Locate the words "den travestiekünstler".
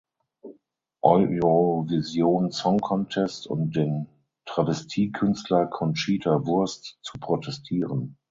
3.75-5.67